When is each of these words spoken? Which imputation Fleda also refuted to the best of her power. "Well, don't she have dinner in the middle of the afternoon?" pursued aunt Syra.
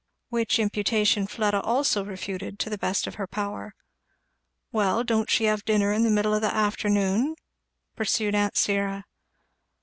Which 0.29 0.57
imputation 0.57 1.27
Fleda 1.27 1.61
also 1.61 2.03
refuted 2.03 2.57
to 2.57 2.71
the 2.71 2.77
best 2.79 3.05
of 3.05 3.13
her 3.21 3.27
power. 3.27 3.75
"Well, 4.71 5.03
don't 5.03 5.29
she 5.29 5.43
have 5.43 5.63
dinner 5.63 5.93
in 5.93 6.01
the 6.03 6.09
middle 6.09 6.33
of 6.33 6.41
the 6.41 6.51
afternoon?" 6.51 7.35
pursued 7.95 8.33
aunt 8.33 8.57
Syra. 8.57 9.05